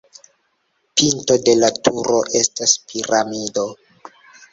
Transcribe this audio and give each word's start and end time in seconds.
Pinto 1.01 1.35
de 1.49 1.53
la 1.63 1.69
turo 1.87 2.21
estas 2.39 2.73
piramido. 2.93 3.67